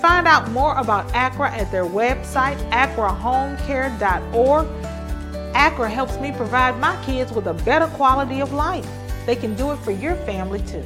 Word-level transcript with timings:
Find 0.00 0.26
out 0.26 0.50
more 0.50 0.74
about 0.76 1.06
ACRA 1.12 1.50
at 1.50 1.70
their 1.70 1.84
website, 1.84 2.56
acrahomecare.org. 2.70 4.66
ACRA 5.54 5.90
helps 5.90 6.18
me 6.18 6.32
provide 6.32 6.78
my 6.78 6.96
kids 7.04 7.32
with 7.32 7.46
a 7.46 7.54
better 7.54 7.86
quality 7.88 8.40
of 8.40 8.54
life. 8.54 8.88
They 9.26 9.36
can 9.36 9.54
do 9.56 9.72
it 9.72 9.76
for 9.80 9.90
your 9.90 10.14
family 10.16 10.60
too. 10.62 10.84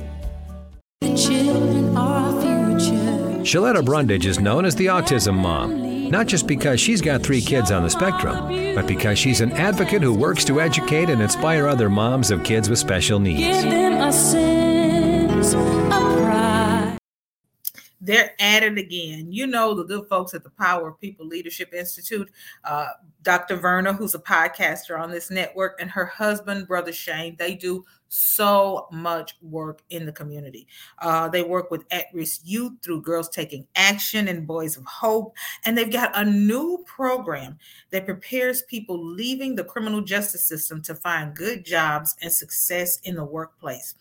The 1.01 1.17
children 1.17 1.97
are 1.97 2.35
our 2.35 2.41
future. 2.41 3.25
Shaletta 3.45 3.85
Brundage 3.85 4.27
is 4.27 4.41
known 4.41 4.65
as 4.65 4.75
the 4.75 4.87
Autism 4.87 5.35
Mom, 5.35 6.11
not 6.11 6.27
just 6.27 6.47
because 6.48 6.81
she's 6.81 7.01
got 7.01 7.23
three 7.23 7.42
kids 7.42 7.70
on 7.70 7.85
the 7.85 7.91
spectrum, 7.91 8.48
but 8.75 8.87
because 8.87 9.19
she's 9.19 9.41
an 9.41 9.53
advocate 9.53 10.03
who 10.03 10.15
works 10.15 10.45
to 10.47 10.61
educate 10.61 11.09
and 11.11 11.23
inspire 11.23 11.69
other 11.69 11.89
moms 11.89 12.31
of 12.31 12.42
kids 12.42 12.69
with 12.69 12.79
special 12.79 13.20
needs. 13.20 13.62
They're 18.05 18.34
at 18.38 18.62
it 18.62 18.77
again. 18.77 19.33
You 19.33 19.47
know 19.47 19.72
the 19.72 19.84
good 19.84 20.06
folks 20.08 20.34
at 20.34 20.44
the 20.44 20.50
Power 20.50 20.88
of 20.88 21.00
People 21.00 21.27
Leadership 21.27 21.72
Institute, 21.72 22.30
uh, 22.64 22.88
Dr. 23.22 23.56
Verna, 23.56 23.94
who's 23.94 24.14
a 24.14 24.19
podcaster 24.19 25.00
on 25.00 25.11
this 25.11 25.30
network, 25.30 25.80
and 25.80 25.91
her 25.91 26.05
husband, 26.05 26.69
Brother 26.69 26.92
Shane. 26.92 27.36
They 27.38 27.55
do 27.55 27.84
so 28.14 28.86
much 28.92 29.36
work 29.42 29.83
in 29.91 30.06
the 30.06 30.12
community. 30.12 30.69
Uh, 31.00 31.28
they 31.28 31.42
work 31.42 31.70
with 31.70 31.84
at 31.91 32.06
risk 32.12 32.42
youth 32.45 32.74
through 32.83 33.02
Girls 33.02 33.29
Taking 33.29 33.67
Action 33.74 34.29
and 34.29 34.46
Boys 34.46 34.77
of 34.77 34.84
Hope. 34.84 35.34
And 35.64 35.77
they've 35.77 35.90
got 35.90 36.12
a 36.14 36.24
new 36.24 36.84
program 36.86 37.58
that 37.90 38.05
prepares 38.05 38.62
people 38.62 39.02
leaving 39.05 39.56
the 39.56 39.64
criminal 39.64 40.00
justice 40.00 40.46
system 40.46 40.80
to 40.83 40.95
find 40.95 41.34
good 41.34 41.64
jobs 41.64 42.14
and 42.23 42.33
success 42.33 43.00
in 43.02 43.17
the 43.17 43.24
workplace. 43.24 43.95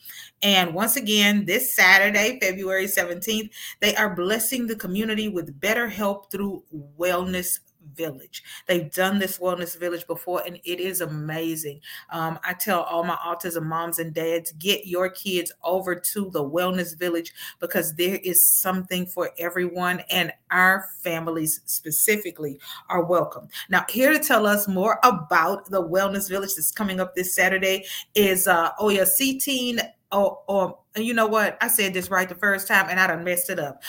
And 0.44 0.74
once 0.74 0.96
again, 0.96 1.46
this 1.46 1.74
Saturday, 1.74 2.40
February 2.40 2.86
17th, 2.86 3.50
they 3.80 3.93
are 3.96 4.16
blessing 4.16 4.68
the 4.68 4.76
community 4.76 5.30
with 5.30 5.60
better 5.60 5.88
help 5.88 6.32
through 6.32 6.64
Wellness 6.98 7.60
Village. 7.96 8.44
They've 8.68 8.92
done 8.92 9.20
this 9.20 9.40
Wellness 9.40 9.78
Village 9.78 10.08
before, 10.08 10.42
and 10.46 10.58
it 10.64 10.80
is 10.80 11.02
amazing. 11.02 11.82
Um, 12.12 12.40
I 12.44 12.54
tell 12.54 12.84
all 12.84 13.04
my 13.04 13.16
autism 13.16 13.64
moms 13.64 14.00
and 14.00 14.14
dads 14.14 14.54
get 14.54 14.88
your 14.88 15.10
kids 15.10 15.52
over 15.64 15.96
to 16.14 16.30
the 16.32 16.44
Wellness 16.44 16.98
Village 16.98 17.34
because 17.60 17.94
there 17.96 18.20
is 18.24 18.62
something 18.62 19.06
for 19.06 19.32
everyone, 19.38 20.02
and 20.10 20.32
our 20.50 20.86
families 21.02 21.62
specifically 21.66 22.60
are 22.90 23.04
welcome. 23.04 23.48
Now, 23.70 23.86
here 23.90 24.14
to 24.14 24.20
tell 24.20 24.48
us 24.48 24.68
more 24.68 25.00
about 25.04 25.70
the 25.70 25.84
Wellness 25.84 26.30
Village 26.30 26.56
that's 26.56 26.72
coming 26.72 27.00
up 27.00 27.16
this 27.16 27.36
Saturday 27.36 27.86
is 28.16 28.48
uh, 28.48 28.70
Oya 28.82 29.06
Ceteen. 29.06 29.82
Oh, 30.14 30.44
or 30.48 30.78
you 30.96 31.14
know 31.14 31.26
what? 31.26 31.58
I 31.60 31.68
said 31.68 31.94
this 31.94 32.12
right 32.12 32.30
the 32.30 32.36
first 32.36 32.68
time, 32.68 32.88
and 32.90 33.00
I 33.00 33.08
done 33.08 33.24
messed 33.24 33.50
it 33.50 33.60
up. 33.60 33.82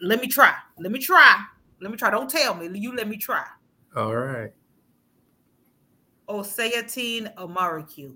Let 0.00 0.20
me 0.20 0.26
try. 0.26 0.54
Let 0.78 0.90
me 0.90 0.98
try. 0.98 1.44
Let 1.80 1.90
me 1.90 1.96
try. 1.98 2.10
Don't 2.10 2.30
tell 2.30 2.54
me. 2.54 2.76
You 2.78 2.96
let 2.96 3.06
me 3.06 3.18
try. 3.18 3.44
All 3.94 4.16
right. 4.16 4.50
Osayatine 6.28 7.34
Omariq. 7.36 8.14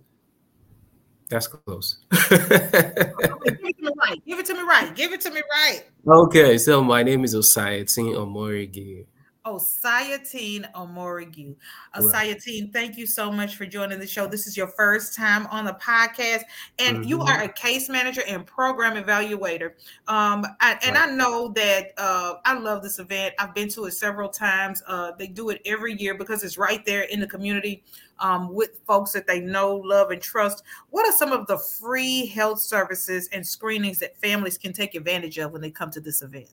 That's 1.28 1.46
close. 1.46 1.98
Give 2.10 2.40
it 2.40 3.76
to 3.78 3.82
me 3.82 3.92
right. 3.98 4.26
Give 4.26 4.38
it 4.38 4.46
to 4.46 4.54
me 4.54 4.62
right. 4.62 4.94
Give 4.94 5.12
it 5.12 5.20
to 5.22 5.30
me 5.30 5.42
right. 5.50 5.84
okay, 6.06 6.58
so 6.58 6.82
my 6.82 7.02
name 7.02 7.24
is 7.24 7.34
Osayatine 7.34 8.14
Omorigi. 8.16 9.06
Osayatine 9.44 10.70
Omorigu. 10.72 11.56
Right. 11.98 12.02
Osayatine, 12.36 12.72
thank 12.72 12.96
you 12.96 13.06
so 13.06 13.30
much 13.32 13.56
for 13.56 13.66
joining 13.66 13.98
the 13.98 14.06
show. 14.06 14.26
This 14.26 14.46
is 14.46 14.56
your 14.56 14.68
first 14.68 15.16
time 15.16 15.46
on 15.48 15.64
the 15.64 15.74
podcast, 15.74 16.42
and 16.78 17.04
you 17.08 17.18
Mhm. 17.18 17.28
are 17.28 17.42
a 17.42 17.48
case 17.48 17.88
manager 17.88 18.22
and 18.26 18.46
program 18.46 19.02
evaluator. 19.02 19.72
Um, 20.06 20.46
I, 20.60 20.78
and 20.82 20.96
I 20.96 21.06
know 21.06 21.48
that 21.56 21.92
uh, 21.98 22.34
I 22.44 22.54
love 22.54 22.82
this 22.82 22.98
event. 22.98 23.34
I've 23.38 23.54
been 23.54 23.68
to 23.70 23.86
it 23.86 23.92
several 23.92 24.28
times. 24.28 24.82
Uh, 24.86 25.12
they 25.18 25.26
do 25.26 25.50
it 25.50 25.60
every 25.66 25.94
year 25.94 26.14
because 26.14 26.44
it's 26.44 26.56
right 26.56 26.84
there 26.86 27.02
in 27.02 27.20
the 27.20 27.26
community 27.26 27.82
um, 28.20 28.52
with 28.54 28.78
folks 28.86 29.10
that 29.12 29.26
they 29.26 29.40
know, 29.40 29.74
love, 29.76 30.12
and 30.12 30.22
trust. 30.22 30.62
What 30.90 31.06
are 31.06 31.12
some 31.12 31.32
of 31.32 31.48
the 31.48 31.58
free 31.58 32.26
health 32.26 32.60
services 32.60 33.28
and 33.32 33.44
screenings 33.44 33.98
that 33.98 34.16
families 34.20 34.56
can 34.56 34.72
take 34.72 34.94
advantage 34.94 35.38
of 35.38 35.50
when 35.50 35.60
they 35.60 35.70
come 35.70 35.90
to 35.90 36.00
this 36.00 36.22
event? 36.22 36.48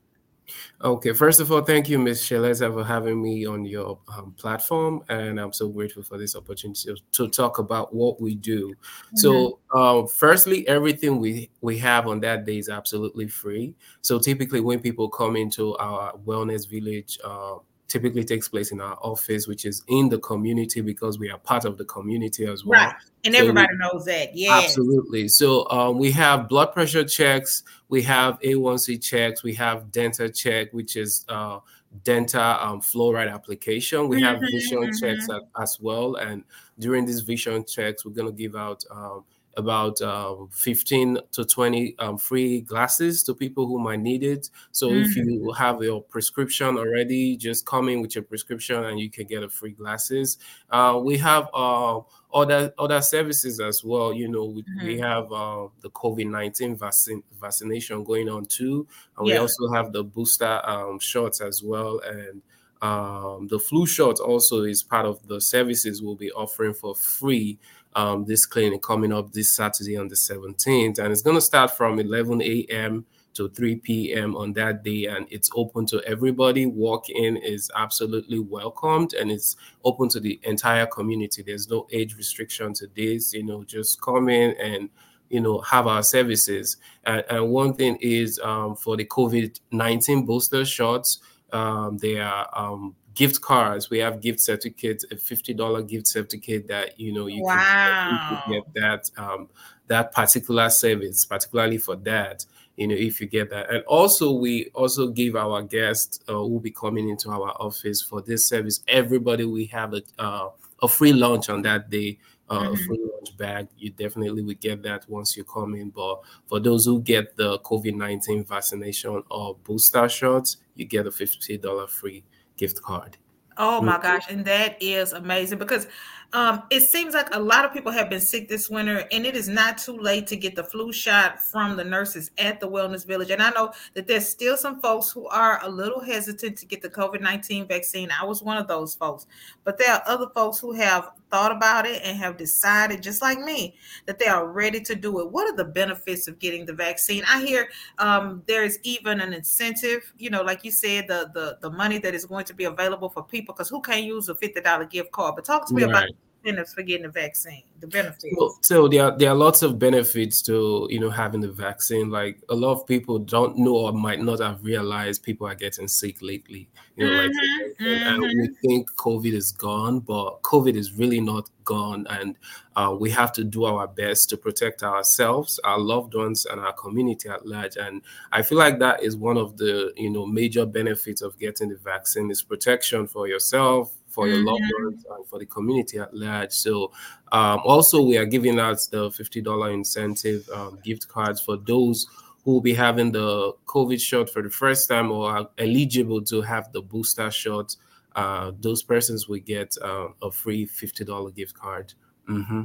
Okay, 0.82 1.14
first 1.14 1.40
of 1.40 1.52
all, 1.52 1.62
thank 1.62 1.90
you, 1.90 2.00
Ms. 2.00 2.22
Sheleza, 2.22 2.74
for 2.74 2.84
having 2.84 3.22
me 3.22 3.46
on 3.46 3.66
your 3.66 4.00
um, 4.16 4.34
platform, 4.38 5.04
and 5.10 5.40
I'm 5.40 5.54
so 5.54 5.70
grateful 5.70 6.04
for 6.04 6.18
this 6.18 6.36
opportunity 6.36 6.94
to, 7.12 7.28
talk 7.30 7.60
about 7.60 7.94
what 7.94 8.20
we 8.20 8.36
do. 8.36 8.74
So, 9.16 9.60
um, 9.74 10.08
firstly, 10.08 10.68
everything 10.68 11.20
we 11.20 11.50
we 11.62 11.78
have 11.80 12.08
on 12.08 12.20
that 12.22 12.46
day 12.46 12.58
is 12.58 12.70
absolutely 12.70 13.28
free. 13.28 13.76
So, 14.02 14.20
typically, 14.20 14.62
when 14.62 14.80
people 14.80 15.10
come 15.10 15.36
into 15.36 15.76
our 15.78 16.14
wellness 16.26 16.68
village, 16.68 17.20
uh, 17.24 17.56
typically 17.90 18.24
takes 18.24 18.48
place 18.48 18.72
in 18.72 18.80
our 18.80 18.96
office, 19.02 19.48
which 19.48 19.66
is 19.66 19.84
in 19.88 20.08
the 20.08 20.20
community 20.20 20.80
because 20.80 21.20
we 21.20 21.30
are 21.30 21.38
part 21.40 21.66
of 21.66 21.78
the 21.78 21.84
community 21.86 22.46
as 22.46 22.64
well. 22.64 22.80
Right. 22.86 22.96
And 23.26 23.34
So 23.36 23.42
we- 23.42 23.50
everybody 23.50 23.76
knows 23.78 24.06
that. 24.06 24.36
Yeah. 24.36 24.62
Absolutely. 24.64 25.28
So 25.28 25.68
um, 25.70 25.98
we 25.98 26.12
have 26.12 26.48
blood 26.48 26.72
pressure 26.72 27.04
checks, 27.04 27.64
we 27.90 28.02
have 28.04 28.40
A1C 28.42 29.02
checks, 29.04 29.44
we 29.44 29.54
have 29.56 29.92
dental 29.92 30.30
check, 30.30 30.72
which 30.72 30.96
is 30.96 31.26
uh, 31.28 31.60
dental 32.04 32.42
um, 32.42 32.80
fluoride 32.82 33.34
application. 33.34 34.08
We 34.08 34.22
have 34.22 34.38
Mhm, 34.38 34.52
vision 34.52 34.92
checks 35.00 35.28
a- 35.30 35.42
as 35.60 35.80
well. 35.82 36.16
And 36.16 36.44
during 36.78 37.06
these 37.06 37.22
vision 37.22 37.66
checks, 37.66 38.06
we're 38.06 38.14
going 38.14 38.28
to 38.34 38.38
give 38.44 38.56
out 38.56 38.86
um, 38.92 39.24
about 39.60 40.02
um, 40.02 40.50
15 40.52 41.20
to 41.34 41.46
20 41.46 41.96
um, 42.00 42.18
free 42.18 42.62
glasses 42.62 43.22
to 43.24 43.36
people 43.36 43.68
who 43.68 43.80
might 43.80 44.00
need 44.00 44.24
it. 44.24 44.50
So 44.72 44.90
if 44.92 45.16
you 45.16 45.52
have 45.58 45.84
your 45.84 46.02
prescription 46.02 46.78
already, 46.78 47.38
just 47.38 47.66
come 47.66 47.90
in 47.90 48.02
with 48.02 48.16
your 48.16 48.24
prescription 48.24 48.84
and 48.84 49.00
you 49.00 49.10
can 49.12 49.28
get 49.28 49.44
a 49.44 49.50
free 49.50 49.72
glasses. 49.72 50.38
Uh, 50.70 51.00
we 51.04 51.18
have 51.18 51.48
uh, 51.54 52.00
other 52.34 52.74
other 52.78 53.02
services 53.02 53.60
as 53.60 53.84
well. 53.84 54.14
You 54.14 54.28
know, 54.28 54.46
we, 54.46 54.66
we 54.84 55.00
have 55.00 55.32
uh, 55.32 55.68
the 55.82 55.90
COVID 55.90 56.30
nineteen 56.30 56.76
vaccine 56.76 57.24
vaccination 57.40 58.04
going 58.04 58.30
on 58.30 58.46
too, 58.46 58.88
and 59.18 59.28
we 59.28 59.38
also 59.38 59.72
have 59.74 59.94
the 59.94 60.04
booster 60.04 60.62
um, 60.68 61.00
shots 61.00 61.42
as 61.42 61.62
well, 61.64 62.00
and 62.00 62.42
um, 62.82 63.48
the 63.48 63.60
flu 63.60 63.86
shot 63.86 64.20
also 64.20 64.64
is 64.64 64.84
part 64.84 65.06
of 65.06 65.28
the 65.28 65.42
services 65.42 66.02
we'll 66.02 66.16
be 66.16 66.32
offering 66.32 66.74
for 66.74 66.96
free. 66.96 67.60
Um, 68.00 68.26
this 68.26 68.46
clinic 68.46 68.82
coming 68.82 69.12
up 69.12 69.32
this 69.32 69.56
Saturday 69.56 69.98
on 69.98 70.08
the 70.08 70.16
17th, 70.16 71.00
and 71.00 71.12
it's 71.12 71.22
going 71.22 71.38
to 71.38 71.42
start 71.42 71.76
from 71.76 72.00
11 72.00 72.42
a.m. 72.42 73.02
to 73.02 73.06
to 73.40 73.50
3 73.50 73.78
p.m. 73.78 74.36
on 74.36 74.54
that 74.54 74.84
day, 74.84 75.06
and 75.06 75.26
it's 75.30 75.50
open 75.56 75.86
to 75.88 76.02
everybody. 76.06 76.66
Walk 76.66 77.10
in 77.10 77.38
is 77.38 77.72
absolutely 77.76 78.40
welcomed, 78.40 79.14
and 79.14 79.32
it's 79.32 79.56
open 79.86 80.10
to 80.10 80.20
the 80.20 80.40
entire 80.44 80.86
community. 80.86 81.42
There's 81.42 81.70
no 81.70 81.88
age 81.92 82.16
restriction 82.16 82.74
to 82.76 82.88
this. 82.96 83.34
You 83.34 83.44
know, 83.44 83.64
just 83.64 84.02
come 84.02 84.30
in 84.30 84.56
and 84.60 84.90
you 85.30 85.40
know 85.40 85.60
have 85.62 85.88
our 85.88 86.04
services. 86.04 86.78
And, 87.06 87.24
and 87.30 87.50
one 87.50 87.74
thing 87.74 87.98
is 88.02 88.40
um, 88.44 88.76
for 88.76 88.98
the 88.98 89.06
COVID 89.06 89.60
19 89.72 90.26
booster 90.26 90.66
shots, 90.66 91.20
um, 91.54 91.98
they 91.98 92.20
are 92.20 92.50
um, 92.54 92.96
gift 93.20 93.42
cards. 93.42 93.90
We 93.90 94.00
have 94.00 94.22
gift 94.22 94.40
certificates, 94.40 95.06
a 95.12 95.18
fifty 95.18 95.54
dollar 95.54 95.84
gift 95.84 96.08
certificate 96.08 96.70
that 96.70 96.98
you 96.98 97.12
know 97.12 97.28
you 97.28 97.44
wow. 97.44 98.42
can 98.46 98.54
get 98.54 98.74
that 98.76 99.04
um, 99.18 99.50
that 99.88 100.14
particular 100.14 100.70
service, 100.70 101.26
particularly 101.26 101.80
for 101.80 101.98
that. 101.98 102.46
You 102.78 102.88
know, 102.88 102.96
if 102.96 103.20
you 103.20 103.28
get 103.28 103.50
that, 103.50 103.70
and 103.70 103.84
also 103.84 104.32
we 104.32 104.68
also 104.74 105.10
give 105.10 105.36
our 105.36 105.62
guests 105.62 106.22
uh, 106.30 106.34
who 106.34 106.48
will 106.48 106.60
be 106.62 106.72
coming 106.72 107.10
into 107.10 107.30
our 107.30 107.52
office 107.60 108.02
for 108.02 108.22
this 108.22 108.48
service. 108.48 108.80
Everybody, 108.88 109.44
we 109.44 109.66
have 109.66 109.94
a 109.94 110.02
uh, 110.18 110.50
a 110.82 110.88
free 110.88 111.12
lunch 111.12 111.50
on 111.50 111.62
that 111.64 111.90
day 111.90 112.20
uh, 112.50 112.62
mm-hmm. 112.62 112.86
free 112.86 113.10
lunch 113.14 113.36
bag. 113.36 113.68
You 113.78 113.90
definitely 113.90 114.44
will 114.44 114.62
get 114.62 114.82
that 114.84 115.10
once 115.10 115.36
you 115.36 115.44
come 115.44 115.76
in. 115.76 115.90
But 115.90 116.22
for 116.48 116.62
those 116.62 116.86
who 116.86 117.02
get 117.02 117.36
the 117.36 117.60
COVID 117.60 117.96
19 117.96 118.46
vaccination 118.46 119.24
or 119.30 119.58
booster 119.66 120.08
shots, 120.08 120.56
you 120.76 120.86
get 120.86 121.06
a 121.06 121.10
$50 121.10 121.90
free 121.90 122.24
gift 122.60 122.82
card. 122.82 123.18
Oh 123.58 123.82
my 123.82 124.00
gosh. 124.00 124.26
And 124.30 124.46
that 124.46 124.82
is 124.82 125.14
amazing 125.14 125.58
because 125.58 125.88
um, 126.32 126.64
it 126.70 126.82
seems 126.82 127.16
like 127.16 127.34
a 127.34 127.40
lot 127.40 127.66
of 127.66 127.74
people 127.74 127.92
have 127.92 128.08
been 128.08 128.22
sick 128.22 128.48
this 128.48 128.70
winter, 128.70 129.04
and 129.12 129.26
it 129.26 129.36
is 129.36 129.50
not 129.50 129.80
too 129.80 129.98
late 129.98 130.28
to 130.28 130.36
get 130.36 130.56
the 130.56 130.64
flu 130.64 130.94
shot 130.94 131.42
from 131.42 131.76
the 131.76 131.84
nurses 131.84 132.30
at 132.38 132.60
the 132.60 132.70
Wellness 132.70 133.06
Village. 133.06 133.32
And 133.32 133.42
I 133.42 133.50
know 133.50 133.72
that 133.96 134.06
there's 134.06 134.30
still 134.30 134.56
some 134.56 134.80
folks 134.80 135.10
who 135.10 135.28
are 135.28 135.60
a 135.64 135.70
little 135.70 136.00
hesitant 136.00 136.58
to 136.60 136.68
get 136.68 136.84
the 136.84 136.90
COVID 136.90 137.22
19 137.22 137.68
vaccine. 137.68 138.10
I 138.12 138.26
was 138.26 138.44
one 138.44 138.58
of 138.58 138.68
those 138.68 138.94
folks, 138.94 139.26
but 139.64 139.80
there 139.80 139.92
are 139.92 140.04
other 140.06 140.28
folks 140.36 140.60
who 140.60 140.72
have 140.74 141.10
thought 141.32 141.52
about 141.52 141.88
it 141.88 142.02
and 142.04 142.18
have 142.18 142.38
decided, 142.38 143.02
just 143.02 143.24
like 143.24 143.40
me, 143.40 143.76
that 144.06 144.20
they 144.20 144.28
are 144.28 144.48
ready 144.48 144.82
to 144.82 144.96
do 144.96 145.20
it. 145.22 145.32
What 145.32 145.52
are 145.52 145.56
the 145.56 145.66
benefits 145.66 146.28
of 146.28 146.38
getting 146.38 146.64
the 146.64 146.74
vaccine? 146.74 147.24
I 147.28 147.44
hear 147.44 147.70
um, 147.98 148.44
there 148.48 148.64
is 148.64 148.78
even 148.84 149.20
an 149.20 149.34
incentive, 149.34 150.14
you 150.20 150.30
know, 150.30 150.44
like 150.44 150.64
you 150.64 150.72
said, 150.72 151.08
the 151.08 151.32
the 151.34 151.58
the 151.62 151.72
money 151.72 151.98
that 151.98 152.14
is 152.14 152.26
going 152.26 152.46
to 152.46 152.54
be 152.54 152.66
available 152.66 153.10
for 153.10 153.24
people 153.24 153.56
because 153.56 153.70
who 153.70 153.82
can't 153.82 154.04
use 154.04 154.30
a 154.30 154.36
fifty 154.36 154.62
dollar 154.62 154.86
gift 154.86 155.12
card? 155.12 155.36
But 155.36 155.46
talk 155.46 155.68
to 155.70 155.74
me 155.74 155.86
right. 155.86 155.90
about 155.90 156.10
incentives 156.44 156.74
for 156.74 156.84
getting 156.84 157.04
the 157.04 157.10
vaccine? 157.10 157.64
The 157.80 157.88
benefits. 157.88 158.26
So, 158.38 158.56
so, 158.62 158.88
there 158.88 159.06
are 159.06 159.18
there 159.18 159.30
are 159.30 159.36
lots 159.36 159.62
of 159.62 159.80
benefits 159.80 160.42
to 160.44 160.88
you 160.90 161.00
know 161.00 161.10
having 161.10 161.42
the 161.42 161.52
vaccine. 161.52 162.10
Like 162.10 162.42
a 162.50 162.56
lot 162.56 162.74
of 162.74 162.88
people 162.88 163.20
don't 163.20 163.58
know 163.58 163.76
or 163.76 163.94
might 163.94 164.20
not 164.20 164.40
have 164.40 164.64
realized 164.64 165.24
people 165.24 165.48
are 165.48 165.56
getting 165.56 165.88
sick 165.88 166.22
lately. 166.22 166.70
You 166.96 167.06
know, 167.06 167.12
mm-hmm, 167.12 167.28
like 167.28 167.78
mm-hmm. 167.80 168.08
and 168.08 168.22
we 168.22 168.50
think 168.62 168.92
COVID 168.96 169.34
is 169.34 169.52
gone, 169.54 170.00
but 170.02 170.42
COVID 170.42 170.76
is 170.76 170.94
really 170.94 171.22
not 171.22 171.50
gone, 171.64 172.06
and 172.10 172.36
uh, 172.76 172.96
we 173.00 173.10
have 173.12 173.32
to 173.34 173.44
do 173.44 173.64
our 173.66 173.88
best 173.88 174.30
to 174.30 174.38
protect 174.38 174.84
ourselves, 174.84 175.60
our 175.64 175.80
loved 175.80 176.16
ones, 176.16 176.46
and 176.46 176.60
our 176.60 176.74
community 176.74 177.30
at 177.30 177.46
large. 177.46 177.78
And 177.78 178.02
I 178.34 178.42
feel 178.42 178.58
like 178.58 178.80
that 178.80 179.04
is 179.04 179.16
one 179.16 179.38
of 179.38 179.58
the 179.58 179.94
you 179.96 180.10
know 180.10 180.26
major 180.26 180.66
benefits 180.66 181.22
of 181.22 181.40
getting 181.40 181.70
the 181.70 181.78
vaccine 181.78 182.30
is 182.30 182.44
protection 182.44 183.08
for 183.08 183.28
yourself 183.28 183.99
for 184.10 184.28
your 184.28 184.44
loved 184.44 184.62
mm-hmm. 184.62 184.86
ones 184.86 185.06
and 185.10 185.28
for 185.28 185.40
the 185.40 185.46
community 185.46 186.00
at 186.00 186.14
large. 186.14 186.52
So, 186.52 186.92
um, 187.32 187.62
also, 187.64 188.02
we 188.02 188.18
are 188.18 188.26
giving 188.26 188.60
out 188.60 188.78
the 188.92 189.10
$50 189.10 189.74
incentive 189.74 190.50
um, 190.50 190.80
gift 190.84 191.08
cards 191.08 191.42
for 191.42 191.58
those 191.58 192.08
who 192.44 192.54
will 192.54 192.62
be 192.62 192.74
having 192.74 193.12
the 193.12 193.54
COVID 193.66 194.00
shot 194.02 194.30
for 194.30 194.42
the 194.42 194.50
first 194.50 194.90
time 194.90 195.12
or 195.12 195.30
are 195.30 195.50
eligible 195.58 196.22
to 196.24 196.42
have 196.42 196.72
the 196.72 196.82
booster 196.82 197.30
shot. 197.30 197.76
Uh, 198.16 198.52
those 198.60 198.82
persons 198.84 199.28
will 199.28 199.40
get 199.40 199.76
uh, 199.82 200.08
a 200.22 200.32
free 200.32 200.66
$50 200.66 201.36
gift 201.36 201.54
card. 201.54 201.94
Mm-hmm. 202.28 202.64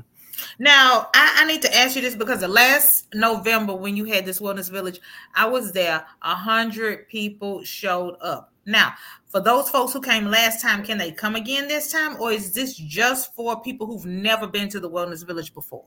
Now, 0.58 1.08
I, 1.14 1.38
I, 1.40 1.44
need 1.46 1.62
to 1.62 1.76
ask 1.76 1.96
you 1.96 2.02
this 2.02 2.14
because 2.14 2.40
the 2.40 2.48
last 2.48 3.06
November 3.14 3.74
when 3.74 3.96
you 3.96 4.04
had 4.04 4.26
this 4.26 4.40
wellness 4.40 4.70
village, 4.70 5.00
I 5.34 5.46
was 5.46 5.72
there. 5.72 6.04
A 6.22 6.34
hundred 6.34 7.08
people 7.08 7.62
showed 7.64 8.16
up. 8.20 8.52
Now, 8.66 8.94
for 9.34 9.40
those 9.40 9.68
folks 9.68 9.92
who 9.92 10.00
came 10.00 10.26
last 10.26 10.62
time, 10.62 10.84
can 10.84 10.96
they 10.96 11.10
come 11.10 11.34
again 11.34 11.66
this 11.66 11.90
time, 11.90 12.16
or 12.20 12.30
is 12.30 12.52
this 12.52 12.76
just 12.76 13.34
for 13.34 13.60
people 13.60 13.84
who've 13.84 14.06
never 14.06 14.46
been 14.46 14.68
to 14.68 14.78
the 14.78 14.88
Wellness 14.88 15.26
Village 15.26 15.52
before? 15.52 15.84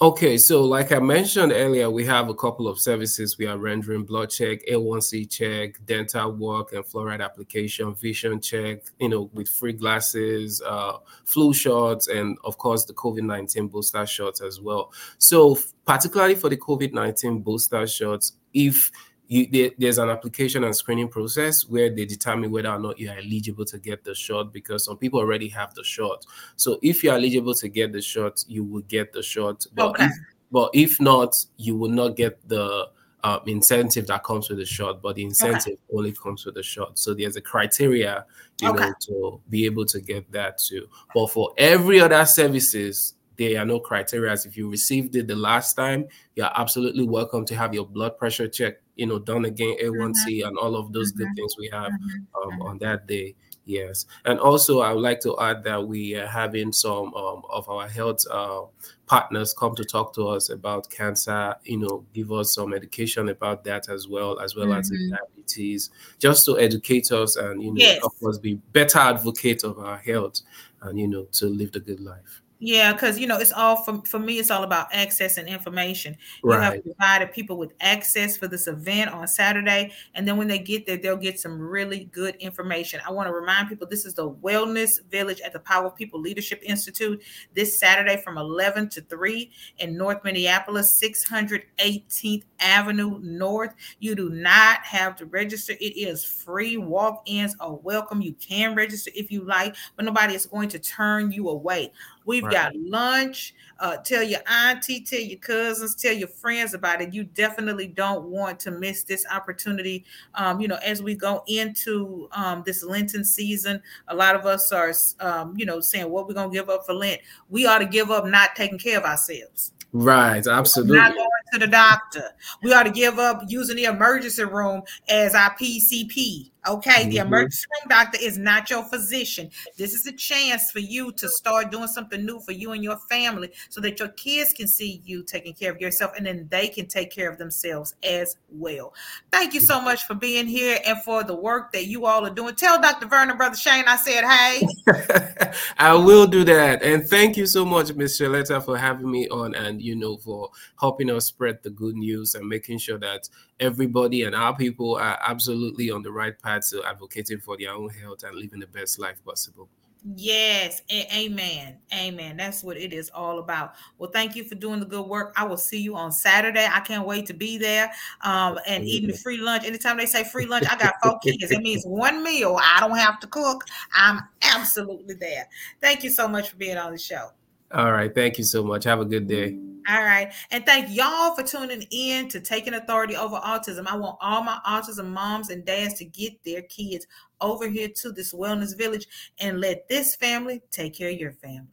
Okay, 0.00 0.38
so 0.38 0.64
like 0.64 0.90
I 0.90 0.98
mentioned 0.98 1.52
earlier, 1.52 1.90
we 1.90 2.06
have 2.06 2.30
a 2.30 2.34
couple 2.34 2.66
of 2.66 2.80
services. 2.80 3.36
We 3.36 3.46
are 3.46 3.58
rendering 3.58 4.04
blood 4.04 4.30
check, 4.30 4.60
A1C 4.66 5.30
check, 5.30 5.84
dental 5.84 6.32
work, 6.32 6.72
and 6.72 6.82
fluoride 6.82 7.22
application, 7.22 7.94
vision 7.94 8.40
check, 8.40 8.78
you 8.98 9.10
know, 9.10 9.28
with 9.34 9.50
free 9.50 9.74
glasses, 9.74 10.62
uh, 10.66 10.96
flu 11.26 11.52
shots, 11.52 12.08
and 12.08 12.38
of 12.42 12.56
course 12.56 12.86
the 12.86 12.94
COVID 12.94 13.20
19 13.20 13.68
booster 13.68 14.06
shots 14.06 14.40
as 14.40 14.62
well. 14.62 14.94
So, 15.18 15.58
particularly 15.84 16.36
for 16.36 16.48
the 16.48 16.56
COVID 16.56 16.94
19 16.94 17.42
booster 17.42 17.86
shots, 17.86 18.32
if 18.54 18.90
you, 19.28 19.46
there, 19.52 19.70
there's 19.78 19.98
an 19.98 20.08
application 20.08 20.64
and 20.64 20.74
screening 20.74 21.08
process 21.08 21.66
where 21.68 21.90
they 21.90 22.06
determine 22.06 22.50
whether 22.50 22.70
or 22.70 22.78
not 22.78 22.98
you 22.98 23.10
are 23.10 23.18
eligible 23.18 23.66
to 23.66 23.78
get 23.78 24.02
the 24.02 24.14
shot 24.14 24.52
because 24.52 24.86
some 24.86 24.96
people 24.96 25.20
already 25.20 25.48
have 25.48 25.74
the 25.74 25.84
shot. 25.84 26.24
So 26.56 26.78
if 26.82 27.04
you're 27.04 27.14
eligible 27.14 27.54
to 27.54 27.68
get 27.68 27.92
the 27.92 28.00
shot, 28.00 28.42
you 28.48 28.64
will 28.64 28.82
get 28.82 29.12
the 29.12 29.22
shot. 29.22 29.66
But 29.74 29.90
okay. 29.90 30.06
if, 30.06 30.12
but 30.50 30.70
if 30.72 30.98
not, 30.98 31.30
you 31.58 31.76
will 31.76 31.90
not 31.90 32.16
get 32.16 32.40
the 32.48 32.88
um, 33.22 33.40
incentive 33.46 34.06
that 34.06 34.24
comes 34.24 34.48
with 34.48 34.58
the 34.58 34.64
shot. 34.64 35.02
But 35.02 35.16
the 35.16 35.24
incentive 35.24 35.74
okay. 35.74 35.96
only 35.96 36.12
comes 36.12 36.46
with 36.46 36.54
the 36.54 36.62
shot. 36.62 36.98
So 36.98 37.12
there's 37.12 37.36
a 37.36 37.42
criteria, 37.42 38.24
you 38.62 38.70
okay. 38.70 38.86
know, 38.86 38.94
to 39.08 39.40
be 39.50 39.66
able 39.66 39.84
to 39.86 40.00
get 40.00 40.32
that 40.32 40.56
too. 40.56 40.88
But 41.14 41.30
for 41.30 41.52
every 41.58 42.00
other 42.00 42.24
services, 42.24 43.14
there 43.36 43.60
are 43.60 43.64
no 43.64 43.78
criteria. 43.78 44.32
If 44.32 44.56
you 44.56 44.70
received 44.70 45.16
it 45.16 45.28
the 45.28 45.36
last 45.36 45.74
time, 45.74 46.06
you're 46.34 46.50
absolutely 46.54 47.06
welcome 47.06 47.44
to 47.46 47.54
have 47.54 47.72
your 47.72 47.86
blood 47.86 48.18
pressure 48.18 48.48
check, 48.48 48.78
you 48.98 49.06
know, 49.06 49.18
done 49.18 49.46
again, 49.46 49.76
A1C, 49.82 50.12
mm-hmm. 50.26 50.48
and 50.48 50.58
all 50.58 50.76
of 50.76 50.92
those 50.92 51.12
mm-hmm. 51.12 51.22
good 51.22 51.36
things 51.36 51.56
we 51.56 51.70
have 51.72 51.92
mm-hmm. 51.92 52.52
um, 52.52 52.62
on 52.62 52.78
that 52.78 53.06
day. 53.06 53.34
Yes, 53.64 54.06
and 54.24 54.40
also 54.40 54.80
I 54.80 54.92
would 54.92 55.02
like 55.02 55.20
to 55.20 55.38
add 55.40 55.62
that 55.64 55.86
we 55.86 56.14
are 56.14 56.26
having 56.26 56.72
some 56.72 57.14
um, 57.14 57.42
of 57.50 57.68
our 57.68 57.86
health 57.86 58.24
uh, 58.30 58.62
partners 59.06 59.54
come 59.56 59.74
to 59.76 59.84
talk 59.84 60.14
to 60.14 60.26
us 60.28 60.48
about 60.48 60.90
cancer. 60.90 61.54
You 61.64 61.78
know, 61.78 62.04
give 62.14 62.32
us 62.32 62.54
some 62.54 62.72
education 62.72 63.28
about 63.28 63.64
that 63.64 63.88
as 63.90 64.08
well, 64.08 64.40
as 64.40 64.56
well 64.56 64.72
as 64.72 64.90
mm-hmm. 64.90 65.14
diabetes, 65.14 65.90
just 66.18 66.46
to 66.46 66.58
educate 66.58 67.12
us 67.12 67.36
and 67.36 67.62
you 67.62 67.74
know 67.74 67.78
yes. 67.78 67.98
help 68.00 68.14
us 68.26 68.38
be 68.38 68.54
better 68.72 68.98
advocates 68.98 69.64
of 69.64 69.78
our 69.78 69.98
health 69.98 70.40
and 70.82 70.98
you 70.98 71.06
know 71.06 71.24
to 71.32 71.46
live 71.46 71.70
the 71.72 71.80
good 71.80 72.00
life. 72.00 72.42
Yeah, 72.60 72.92
because 72.92 73.20
you 73.20 73.28
know 73.28 73.38
it's 73.38 73.52
all 73.52 73.76
for 73.84 74.02
for 74.04 74.18
me. 74.18 74.40
It's 74.40 74.50
all 74.50 74.64
about 74.64 74.88
access 74.92 75.36
and 75.36 75.48
information. 75.48 76.16
You 76.42 76.50
right. 76.50 76.74
have 76.74 76.82
provided 76.82 77.32
people 77.32 77.56
with 77.56 77.72
access 77.80 78.36
for 78.36 78.48
this 78.48 78.66
event 78.66 79.12
on 79.12 79.28
Saturday, 79.28 79.92
and 80.14 80.26
then 80.26 80.36
when 80.36 80.48
they 80.48 80.58
get 80.58 80.84
there, 80.84 80.96
they'll 80.96 81.16
get 81.16 81.38
some 81.38 81.60
really 81.60 82.06
good 82.06 82.34
information. 82.36 83.00
I 83.06 83.12
want 83.12 83.28
to 83.28 83.32
remind 83.32 83.68
people 83.68 83.86
this 83.86 84.04
is 84.04 84.14
the 84.14 84.28
Wellness 84.28 85.00
Village 85.08 85.40
at 85.40 85.52
the 85.52 85.60
Power 85.60 85.86
of 85.86 85.94
People 85.94 86.20
Leadership 86.20 86.60
Institute 86.64 87.22
this 87.54 87.78
Saturday 87.78 88.20
from 88.24 88.38
eleven 88.38 88.88
to 88.88 89.02
three 89.02 89.52
in 89.78 89.96
North 89.96 90.24
Minneapolis, 90.24 90.98
six 90.98 91.22
hundred 91.22 91.62
eighteenth 91.78 92.44
Avenue 92.58 93.20
North. 93.22 93.72
You 94.00 94.16
do 94.16 94.30
not 94.30 94.80
have 94.84 95.14
to 95.16 95.26
register. 95.26 95.74
It 95.74 95.96
is 95.96 96.24
free. 96.24 96.76
Walk-ins 96.76 97.54
are 97.60 97.74
welcome. 97.74 98.20
You 98.20 98.34
can 98.34 98.74
register 98.74 99.12
if 99.14 99.30
you 99.30 99.44
like, 99.44 99.76
but 99.94 100.04
nobody 100.04 100.34
is 100.34 100.46
going 100.46 100.70
to 100.70 100.80
turn 100.80 101.30
you 101.30 101.50
away. 101.50 101.92
We've 102.28 102.44
right. 102.44 102.52
got 102.52 102.76
lunch. 102.76 103.54
Uh, 103.80 103.96
tell 103.96 104.22
your 104.22 104.40
auntie, 104.46 105.00
tell 105.00 105.18
your 105.18 105.38
cousins, 105.38 105.94
tell 105.94 106.12
your 106.12 106.28
friends 106.28 106.74
about 106.74 107.00
it. 107.00 107.14
You 107.14 107.24
definitely 107.24 107.86
don't 107.86 108.26
want 108.26 108.60
to 108.60 108.70
miss 108.70 109.02
this 109.02 109.24
opportunity. 109.32 110.04
Um, 110.34 110.60
you 110.60 110.68
know, 110.68 110.78
as 110.84 111.02
we 111.02 111.14
go 111.14 111.42
into 111.46 112.28
um, 112.32 112.64
this 112.66 112.84
Lenten 112.84 113.24
season, 113.24 113.80
a 114.08 114.14
lot 114.14 114.34
of 114.34 114.44
us 114.44 114.72
are, 114.72 114.92
um, 115.20 115.54
you 115.56 115.64
know, 115.64 115.80
saying 115.80 116.10
what 116.10 116.28
we're 116.28 116.34
gonna 116.34 116.52
give 116.52 116.68
up 116.68 116.84
for 116.84 116.92
Lent. 116.92 117.22
We 117.48 117.64
ought 117.64 117.78
to 117.78 117.86
give 117.86 118.10
up 118.10 118.26
not 118.26 118.54
taking 118.54 118.78
care 118.78 118.98
of 118.98 119.04
ourselves. 119.04 119.72
Right, 119.94 120.46
absolutely. 120.46 120.98
Not 120.98 121.14
going 121.14 121.28
to 121.54 121.58
the 121.60 121.66
doctor. 121.66 122.24
We 122.62 122.74
ought 122.74 122.82
to 122.82 122.90
give 122.90 123.18
up 123.18 123.44
using 123.48 123.76
the 123.76 123.84
emergency 123.84 124.44
room 124.44 124.82
as 125.08 125.34
our 125.34 125.56
PCP 125.56 126.50
Okay, 126.66 127.02
mm-hmm. 127.02 127.10
the 127.10 127.16
emergency 127.18 127.66
room 127.70 127.88
doctor 127.88 128.18
is 128.20 128.36
not 128.36 128.68
your 128.68 128.84
physician. 128.84 129.50
This 129.76 129.92
is 129.94 130.06
a 130.06 130.12
chance 130.12 130.70
for 130.72 130.80
you 130.80 131.12
to 131.12 131.28
start 131.28 131.70
doing 131.70 131.86
something 131.86 132.24
new 132.24 132.40
for 132.40 132.52
you 132.52 132.72
and 132.72 132.82
your 132.82 132.98
family 133.08 133.50
so 133.68 133.80
that 133.80 133.98
your 133.98 134.08
kids 134.08 134.52
can 134.52 134.66
see 134.66 135.00
you 135.04 135.22
taking 135.22 135.54
care 135.54 135.70
of 135.70 135.80
yourself 135.80 136.12
and 136.16 136.26
then 136.26 136.48
they 136.50 136.68
can 136.68 136.86
take 136.86 137.10
care 137.10 137.30
of 137.30 137.38
themselves 137.38 137.94
as 138.02 138.36
well. 138.50 138.92
Thank 139.30 139.54
you 139.54 139.60
so 139.60 139.80
much 139.80 140.04
for 140.04 140.14
being 140.14 140.46
here 140.46 140.78
and 140.84 141.00
for 141.02 141.22
the 141.22 141.34
work 141.34 141.72
that 141.72 141.86
you 141.86 142.06
all 142.06 142.26
are 142.26 142.34
doing. 142.34 142.54
Tell 142.56 142.80
Dr. 142.80 143.06
Vernon, 143.06 143.36
Brother 143.36 143.56
Shane, 143.56 143.84
I 143.86 143.96
said 143.96 144.24
hey. 144.24 145.52
I 145.78 145.94
will 145.94 146.26
do 146.26 146.44
that. 146.44 146.82
And 146.82 147.06
thank 147.08 147.36
you 147.36 147.46
so 147.46 147.64
much, 147.64 147.94
Miss 147.94 148.20
Shaletta, 148.20 148.64
for 148.64 148.76
having 148.76 149.10
me 149.10 149.28
on 149.28 149.54
and, 149.54 149.80
you 149.80 149.94
know, 149.94 150.16
for 150.16 150.50
helping 150.80 151.10
us 151.10 151.26
spread 151.26 151.62
the 151.62 151.70
good 151.70 151.94
news 151.94 152.34
and 152.34 152.48
making 152.48 152.78
sure 152.78 152.98
that 152.98 153.28
everybody 153.60 154.22
and 154.22 154.34
our 154.34 154.54
people 154.56 154.96
are 154.96 155.18
absolutely 155.26 155.90
on 155.90 156.02
the 156.02 156.12
right 156.12 156.38
path 156.40 156.47
to 156.70 156.82
advocating 156.84 157.38
for 157.38 157.56
their 157.56 157.72
own 157.72 157.90
health 157.90 158.22
and 158.24 158.34
living 158.36 158.60
the 158.60 158.66
best 158.66 158.98
life 158.98 159.22
possible. 159.24 159.68
Yes, 160.14 160.80
amen. 160.90 161.78
Amen. 161.92 162.36
That's 162.36 162.62
what 162.62 162.76
it 162.76 162.92
is 162.92 163.10
all 163.12 163.40
about. 163.40 163.74
Well, 163.98 164.10
thank 164.10 164.36
you 164.36 164.44
for 164.44 164.54
doing 164.54 164.80
the 164.80 164.86
good 164.86 165.06
work. 165.06 165.34
I 165.36 165.44
will 165.44 165.56
see 165.56 165.80
you 165.80 165.96
on 165.96 166.12
Saturday. 166.12 166.68
I 166.70 166.80
can't 166.80 167.06
wait 167.06 167.26
to 167.26 167.34
be 167.34 167.58
there 167.58 167.92
um, 168.22 168.58
and 168.66 168.84
eating 168.84 169.14
free 169.14 169.38
lunch. 169.38 169.64
Anytime 169.64 169.96
they 169.96 170.06
say 170.06 170.24
free 170.24 170.46
lunch, 170.46 170.66
I 170.70 170.76
got 170.76 170.94
four 171.02 171.18
kids. 171.18 171.50
It 171.50 171.62
means 171.62 171.84
one 171.84 172.22
meal. 172.22 172.58
I 172.62 172.80
don't 172.80 172.96
have 172.96 173.18
to 173.20 173.26
cook. 173.26 173.64
I'm 173.92 174.20
absolutely 174.42 175.14
there. 175.14 175.48
Thank 175.80 176.04
you 176.04 176.10
so 176.10 176.28
much 176.28 176.50
for 176.50 176.56
being 176.56 176.76
on 176.76 176.92
the 176.92 176.98
show. 176.98 177.30
All 177.72 177.92
right. 177.92 178.14
Thank 178.14 178.38
you 178.38 178.44
so 178.44 178.64
much. 178.64 178.84
Have 178.84 179.00
a 179.00 179.04
good 179.04 179.26
day. 179.26 179.58
All 179.88 180.02
right. 180.02 180.32
And 180.50 180.66
thank 180.66 180.94
y'all 180.94 181.34
for 181.34 181.42
tuning 181.42 181.82
in 181.90 182.28
to 182.28 182.40
Taking 182.40 182.74
Authority 182.74 183.16
Over 183.16 183.36
Autism. 183.36 183.86
I 183.86 183.96
want 183.96 184.18
all 184.20 184.42
my 184.42 184.58
autism 184.66 185.06
moms 185.06 185.48
and 185.48 185.64
dads 185.64 185.94
to 185.94 186.04
get 186.04 186.44
their 186.44 186.60
kids 186.62 187.06
over 187.40 187.68
here 187.68 187.88
to 187.96 188.12
this 188.12 188.34
wellness 188.34 188.76
village 188.76 189.06
and 189.40 189.60
let 189.60 189.88
this 189.88 190.14
family 190.14 190.60
take 190.70 190.94
care 190.94 191.10
of 191.10 191.16
your 191.16 191.32
family. 191.32 191.68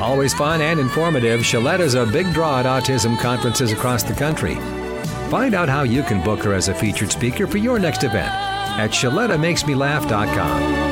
Always 0.00 0.32
fun 0.34 0.60
and 0.60 0.80
informative, 0.80 1.42
Shaletta's 1.42 1.94
a 1.94 2.04
big 2.06 2.32
draw 2.32 2.58
at 2.58 2.66
autism 2.66 3.16
conferences 3.20 3.70
across 3.70 4.02
the 4.02 4.14
country. 4.14 4.56
Find 5.30 5.54
out 5.54 5.68
how 5.68 5.84
you 5.84 6.02
can 6.02 6.24
book 6.24 6.42
her 6.42 6.54
as 6.54 6.66
a 6.68 6.74
featured 6.74 7.12
speaker 7.12 7.46
for 7.46 7.58
your 7.58 7.78
next 7.78 8.02
event 8.02 8.28
at 8.28 8.90
ShalettaMakesMeLaugh.com. 8.90 10.91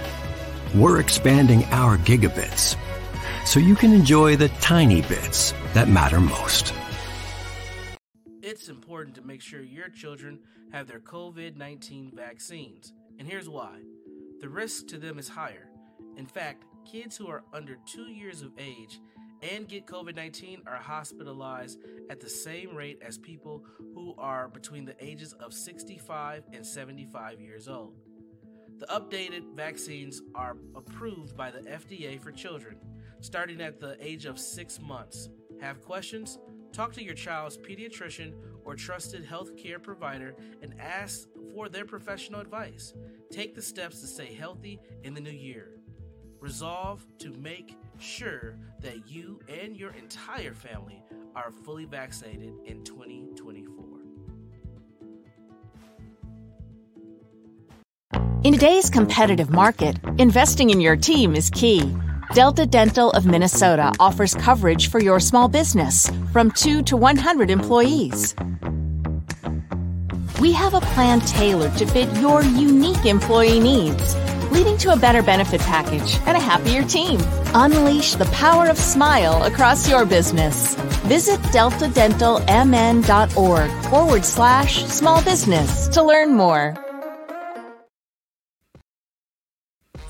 We're 0.73 1.01
expanding 1.01 1.65
our 1.65 1.97
gigabits 1.97 2.77
so 3.45 3.59
you 3.59 3.75
can 3.75 3.91
enjoy 3.91 4.37
the 4.37 4.47
tiny 4.61 5.01
bits 5.01 5.53
that 5.73 5.89
matter 5.89 6.21
most. 6.21 6.73
It's 8.41 8.69
important 8.69 9.15
to 9.15 9.21
make 9.21 9.41
sure 9.41 9.61
your 9.61 9.89
children 9.89 10.39
have 10.71 10.87
their 10.87 11.01
COVID 11.01 11.57
19 11.57 12.13
vaccines, 12.15 12.93
and 13.19 13.27
here's 13.27 13.49
why 13.49 13.79
the 14.39 14.47
risk 14.47 14.87
to 14.87 14.97
them 14.97 15.19
is 15.19 15.27
higher. 15.27 15.67
In 16.15 16.25
fact, 16.25 16.63
kids 16.89 17.17
who 17.17 17.27
are 17.27 17.43
under 17.51 17.77
two 17.85 18.05
years 18.05 18.41
of 18.41 18.53
age 18.57 19.01
and 19.41 19.67
get 19.67 19.85
COVID 19.87 20.15
19 20.15 20.61
are 20.67 20.77
hospitalized 20.77 21.79
at 22.09 22.21
the 22.21 22.29
same 22.29 22.73
rate 22.73 23.01
as 23.05 23.17
people 23.17 23.65
who 23.93 24.15
are 24.17 24.47
between 24.47 24.85
the 24.85 24.95
ages 25.03 25.33
of 25.33 25.53
65 25.53 26.45
and 26.53 26.65
75 26.65 27.41
years 27.41 27.67
old. 27.67 27.95
The 28.81 28.87
updated 28.87 29.53
vaccines 29.55 30.23
are 30.33 30.57
approved 30.75 31.37
by 31.37 31.51
the 31.51 31.59
FDA 31.59 32.19
for 32.19 32.31
children 32.31 32.77
starting 33.19 33.61
at 33.61 33.79
the 33.79 33.95
age 34.03 34.25
of 34.25 34.39
six 34.39 34.81
months. 34.81 35.29
Have 35.61 35.83
questions? 35.83 36.39
Talk 36.73 36.91
to 36.93 37.03
your 37.03 37.13
child's 37.13 37.59
pediatrician 37.59 38.33
or 38.65 38.73
trusted 38.73 39.23
healthcare 39.23 39.79
provider 39.79 40.35
and 40.63 40.73
ask 40.81 41.27
for 41.53 41.69
their 41.69 41.85
professional 41.85 42.41
advice. 42.41 42.95
Take 43.29 43.53
the 43.53 43.61
steps 43.61 44.01
to 44.01 44.07
stay 44.07 44.33
healthy 44.33 44.79
in 45.03 45.13
the 45.13 45.21
new 45.21 45.29
year. 45.29 45.73
Resolve 46.39 47.05
to 47.19 47.29
make 47.33 47.77
sure 47.99 48.57
that 48.79 49.07
you 49.07 49.41
and 49.47 49.77
your 49.77 49.91
entire 49.91 50.55
family 50.55 51.03
are 51.35 51.51
fully 51.51 51.85
vaccinated 51.85 52.55
in 52.65 52.83
2024. 52.83 53.20
In 58.43 58.53
today's 58.53 58.89
competitive 58.89 59.51
market, 59.51 59.99
investing 60.17 60.71
in 60.71 60.81
your 60.81 60.95
team 60.95 61.35
is 61.35 61.51
key. 61.51 61.83
Delta 62.33 62.65
Dental 62.65 63.11
of 63.11 63.27
Minnesota 63.27 63.91
offers 63.99 64.33
coverage 64.33 64.89
for 64.89 64.99
your 64.99 65.19
small 65.19 65.47
business 65.47 66.09
from 66.33 66.49
2 66.49 66.81
to 66.83 66.97
100 66.97 67.51
employees. 67.51 68.33
We 70.39 70.51
have 70.53 70.73
a 70.73 70.81
plan 70.81 71.19
tailored 71.19 71.77
to 71.77 71.85
fit 71.85 72.11
your 72.17 72.41
unique 72.41 73.05
employee 73.05 73.59
needs, 73.59 74.15
leading 74.49 74.79
to 74.79 74.93
a 74.93 74.97
better 74.97 75.21
benefit 75.21 75.61
package 75.61 76.17
and 76.25 76.35
a 76.35 76.39
happier 76.39 76.81
team. 76.81 77.19
Unleash 77.53 78.15
the 78.15 78.25
power 78.33 78.69
of 78.69 78.79
smile 78.79 79.43
across 79.43 79.87
your 79.87 80.03
business. 80.03 80.73
Visit 81.05 81.39
deltadentalmn.org 81.53 83.71
forward 83.91 84.25
slash 84.25 84.83
small 84.85 85.23
business 85.23 85.87
to 85.89 86.01
learn 86.01 86.33
more. 86.33 86.75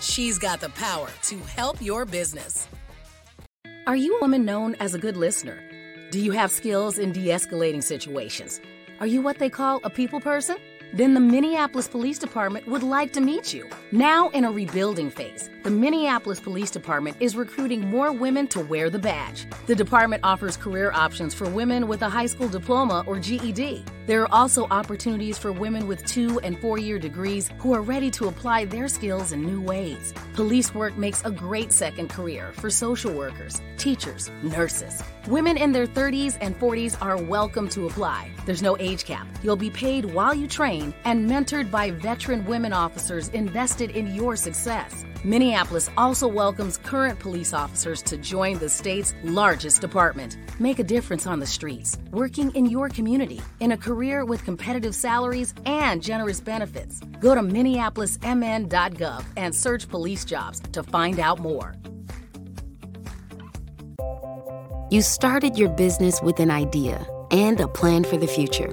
She's 0.00 0.38
got 0.38 0.60
the 0.60 0.68
power 0.70 1.08
to 1.22 1.38
help 1.38 1.80
your 1.80 2.04
business. 2.04 2.68
Are 3.86 3.96
you 3.96 4.16
a 4.16 4.20
woman 4.20 4.44
known 4.44 4.74
as 4.76 4.94
a 4.94 4.98
good 4.98 5.16
listener? 5.16 5.62
Do 6.10 6.20
you 6.20 6.32
have 6.32 6.50
skills 6.50 6.98
in 6.98 7.12
de 7.12 7.28
escalating 7.28 7.82
situations? 7.82 8.60
Are 9.00 9.06
you 9.06 9.22
what 9.22 9.38
they 9.38 9.48
call 9.48 9.80
a 9.84 9.90
people 9.90 10.20
person? 10.20 10.56
Then 10.92 11.14
the 11.14 11.20
Minneapolis 11.20 11.88
Police 11.88 12.18
Department 12.18 12.66
would 12.68 12.82
like 12.82 13.12
to 13.14 13.20
meet 13.20 13.52
you. 13.52 13.68
Now, 13.90 14.28
in 14.30 14.44
a 14.44 14.52
rebuilding 14.52 15.10
phase, 15.10 15.50
the 15.66 15.72
Minneapolis 15.72 16.38
Police 16.38 16.70
Department 16.70 17.16
is 17.18 17.34
recruiting 17.34 17.80
more 17.80 18.12
women 18.12 18.46
to 18.48 18.60
wear 18.60 18.88
the 18.88 19.00
badge. 19.00 19.48
The 19.66 19.74
department 19.74 20.20
offers 20.22 20.56
career 20.56 20.92
options 20.92 21.34
for 21.34 21.50
women 21.50 21.88
with 21.88 22.02
a 22.02 22.08
high 22.08 22.26
school 22.26 22.48
diploma 22.48 23.02
or 23.04 23.18
GED. 23.18 23.84
There 24.06 24.22
are 24.22 24.32
also 24.32 24.68
opportunities 24.70 25.38
for 25.38 25.50
women 25.50 25.88
with 25.88 26.06
two 26.06 26.38
and 26.44 26.56
four 26.60 26.78
year 26.78 27.00
degrees 27.00 27.50
who 27.58 27.74
are 27.74 27.82
ready 27.82 28.12
to 28.12 28.28
apply 28.28 28.66
their 28.66 28.86
skills 28.86 29.32
in 29.32 29.42
new 29.42 29.60
ways. 29.60 30.14
Police 30.34 30.72
work 30.72 30.96
makes 30.96 31.24
a 31.24 31.32
great 31.32 31.72
second 31.72 32.10
career 32.10 32.52
for 32.52 32.70
social 32.70 33.12
workers, 33.12 33.60
teachers, 33.76 34.30
nurses. 34.44 35.02
Women 35.26 35.56
in 35.56 35.72
their 35.72 35.88
30s 35.88 36.38
and 36.40 36.56
40s 36.60 36.96
are 37.02 37.20
welcome 37.20 37.68
to 37.70 37.88
apply. 37.88 38.30
There's 38.44 38.62
no 38.62 38.76
age 38.78 39.04
cap. 39.04 39.26
You'll 39.42 39.56
be 39.56 39.70
paid 39.70 40.04
while 40.04 40.32
you 40.32 40.46
train 40.46 40.94
and 41.04 41.28
mentored 41.28 41.72
by 41.72 41.90
veteran 41.90 42.44
women 42.44 42.72
officers 42.72 43.30
invested 43.30 43.90
in 43.90 44.14
your 44.14 44.36
success. 44.36 45.05
Minneapolis 45.24 45.90
also 45.96 46.28
welcomes 46.28 46.78
current 46.78 47.18
police 47.18 47.52
officers 47.52 48.02
to 48.02 48.16
join 48.16 48.58
the 48.58 48.68
state's 48.68 49.14
largest 49.24 49.80
department. 49.80 50.36
Make 50.60 50.78
a 50.78 50.84
difference 50.84 51.26
on 51.26 51.40
the 51.40 51.46
streets, 51.46 51.98
working 52.10 52.50
in 52.52 52.66
your 52.66 52.88
community, 52.88 53.40
in 53.60 53.72
a 53.72 53.76
career 53.76 54.24
with 54.24 54.44
competitive 54.44 54.94
salaries 54.94 55.54
and 55.64 56.02
generous 56.02 56.40
benefits. 56.40 57.00
Go 57.20 57.34
to 57.34 57.40
minneapolismn.gov 57.40 59.24
and 59.36 59.54
search 59.54 59.88
police 59.88 60.24
jobs 60.24 60.60
to 60.72 60.82
find 60.82 61.18
out 61.18 61.40
more. 61.40 61.74
You 64.88 65.02
started 65.02 65.58
your 65.58 65.70
business 65.70 66.22
with 66.22 66.38
an 66.38 66.50
idea 66.50 67.04
and 67.32 67.60
a 67.60 67.66
plan 67.66 68.04
for 68.04 68.16
the 68.16 68.28
future. 68.28 68.72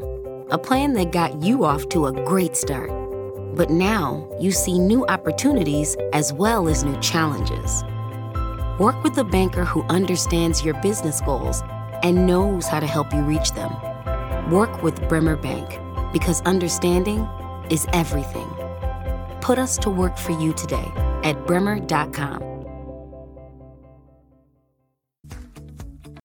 A 0.51 0.57
plan 0.59 0.93
that 0.93 1.11
got 1.11 1.41
you 1.41 1.65
off 1.65 1.89
to 1.89 2.05
a 2.05 2.11
great 2.11 2.55
start. 2.55 3.02
But 3.55 3.69
now 3.69 4.27
you 4.39 4.51
see 4.51 4.79
new 4.79 5.05
opportunities 5.07 5.95
as 6.11 6.33
well 6.33 6.67
as 6.67 6.83
new 6.83 6.99
challenges. 6.99 7.83
Work 8.79 9.03
with 9.03 9.17
a 9.17 9.23
banker 9.23 9.65
who 9.65 9.83
understands 9.83 10.65
your 10.65 10.73
business 10.81 11.21
goals 11.21 11.61
and 12.01 12.25
knows 12.25 12.67
how 12.67 12.79
to 12.79 12.87
help 12.87 13.13
you 13.13 13.21
reach 13.21 13.51
them. 13.51 13.71
Work 14.51 14.81
with 14.81 15.07
Bremer 15.07 15.35
Bank 15.35 15.79
because 16.11 16.41
understanding 16.41 17.27
is 17.69 17.87
everything. 17.93 18.49
Put 19.41 19.59
us 19.59 19.77
to 19.79 19.89
work 19.89 20.17
for 20.17 20.31
you 20.31 20.53
today 20.53 20.91
at 21.23 21.45
bremer.com. 21.45 22.52